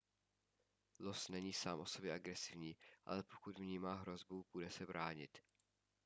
[0.99, 5.37] los není sám o sobě agresivní ale pokud vnímá hrozbu bude se bránit